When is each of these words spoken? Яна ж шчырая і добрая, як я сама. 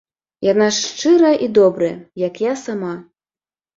Яна 0.51 0.69
ж 0.77 0.85
шчырая 0.85 1.35
і 1.47 1.51
добрая, 1.59 1.93
як 2.27 2.43
я 2.49 2.53
сама. 2.67 2.93